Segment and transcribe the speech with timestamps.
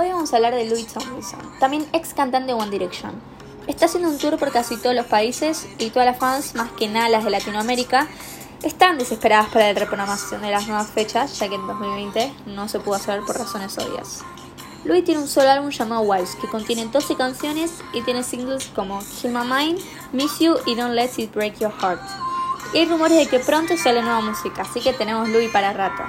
[0.00, 3.12] Hoy vamos a hablar de Louis Tomlinson, también ex cantante de One Direction.
[3.66, 6.88] Está haciendo un tour por casi todos los países y todas las fans, más que
[6.88, 8.08] nada las de Latinoamérica,
[8.62, 12.80] están desesperadas para la reprogramación de las nuevas fechas, ya que en 2020 no se
[12.80, 14.24] pudo hacer por razones obvias.
[14.84, 19.00] Louis tiene un solo álbum llamado Wives, que contiene 12 canciones y tiene singles como
[19.00, 19.80] Kill My Mind,
[20.12, 22.00] Miss You y Don't Let It Break Your Heart.
[22.72, 26.04] Y hay rumores de que pronto sale nueva música, así que tenemos Louis para rato.